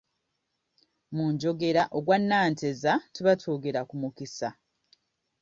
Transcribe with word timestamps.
Mu 1.15 1.25
njogera 1.33 1.83
"Ogwa 1.97 2.17
Nanteza" 2.29 2.91
tuba 3.13 3.31
twogera 3.41 3.81
ku 3.89 3.95
mukisa. 4.01 4.49